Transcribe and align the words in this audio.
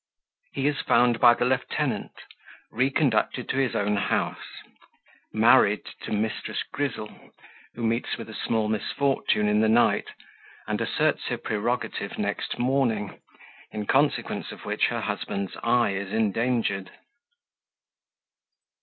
He 0.53 0.65
is 0.67 0.81
found 0.81 1.19
by 1.19 1.35
Lieutenant 1.35 2.13
Reconducted 2.71 3.47
to 3.49 3.57
his 3.57 3.75
own 3.75 3.97
House 3.97 4.41
Married 5.31 5.85
to 6.01 6.09
Mrs. 6.11 6.57
Grizzle, 6.73 7.29
who 7.75 7.83
meets 7.83 8.17
with 8.17 8.27
a 8.27 8.33
small 8.33 8.67
misfortune 8.67 9.47
in 9.47 9.61
the 9.61 9.69
Night, 9.69 10.07
and 10.65 10.81
asserts 10.81 11.25
her 11.27 11.37
Prerogative 11.37 12.17
next 12.17 12.57
Morning, 12.57 13.21
in 13.71 13.85
consequence 13.85 14.51
of 14.51 14.65
which 14.65 14.87
her 14.87 15.01
Husband's 15.01 15.55
Eye 15.61 15.91
is 15.91 16.11
endangered. 16.11 16.89